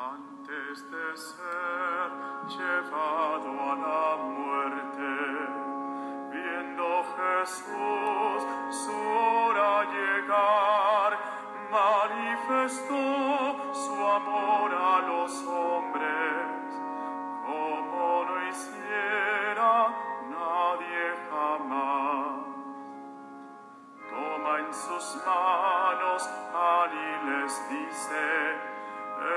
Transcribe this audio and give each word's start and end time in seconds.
Antes 0.00 0.90
de 0.90 1.16
ser 1.16 2.10
llevado 2.48 3.50
a 3.60 3.74
la 3.76 4.16
muerte, 4.16 5.12
viendo 6.32 7.04
Jesús 7.16 8.40
su 8.70 8.96
hora 8.96 9.84
llegar, 9.84 11.18
manifestó 11.70 13.02
su 13.74 14.06
amor 14.06 14.72
a 14.72 15.00
los 15.06 15.44
hombres, 15.44 16.64
como 17.44 18.24
no 18.24 18.48
hiciera 18.48 19.88
nadie 20.30 21.04
jamás. 21.30 22.40
Toma 24.08 24.58
en 24.60 24.72
sus 24.72 25.26
manos 25.26 26.30
y 26.92 27.26
les 27.28 27.68
dice, 27.68 28.79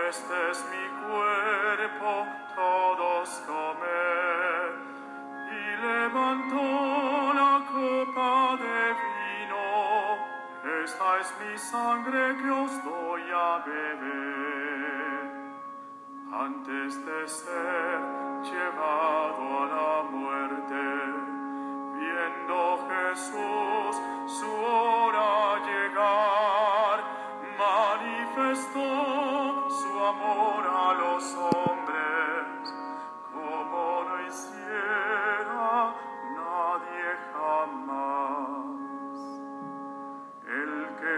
este 0.10 0.52
es 0.52 0.66
mi 0.72 0.86
cuerpo, 1.08 2.28
todos 2.56 3.30
comer. 3.48 4.74
Y 5.52 5.64
levantó 5.82 7.34
la 7.34 7.66
copa 7.68 8.58
de 8.58 8.94
vino, 9.04 9.66
esta 10.84 11.20
es 11.20 11.34
mi 11.42 11.58
sangre 11.58 12.36
que 12.38 12.50
os 12.50 12.84
doy 12.84 13.24
a 13.34 13.64
beber. 13.66 14.64
Antes 16.32 17.06
de 17.06 17.28
ser 17.28 18.00
llevado 18.44 19.44
a 19.60 19.66
la 19.68 20.04
muerte, 20.10 20.84
viendo 21.98 22.80
Jesús 22.90 24.02
su 24.28 24.48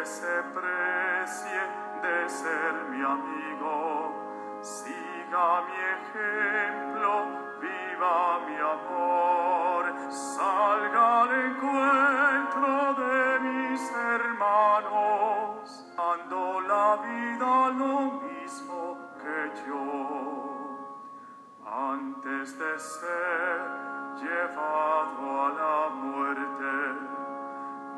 se 0.05 0.43
precie 0.53 1.61
de 2.03 2.29
ser 2.29 2.73
mi 2.91 3.01
amigo, 3.03 4.13
siga 4.61 5.61
mi 5.67 5.77
ejemplo, 5.97 7.11
viva 7.59 8.39
mi 8.45 8.55
amor, 8.55 9.83
salga 10.11 11.21
al 11.23 11.31
encuentro 11.47 12.93
de 13.03 13.39
mis 13.39 13.81
hermanos, 13.91 15.85
dando 15.97 16.61
la 16.61 16.97
vida 16.97 17.69
lo 17.71 17.95
mismo 18.21 18.97
que 19.17 19.39
yo. 19.67 19.85
Antes 21.65 22.59
de 22.59 22.79
ser 22.79 23.57
llevado 24.21 25.45
a 25.45 25.49
la 25.49 25.89
muerte, 25.95 26.75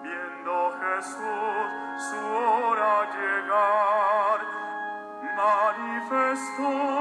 viendo 0.03 0.71
Jesús 0.79 1.36
manifestó 6.27 6.96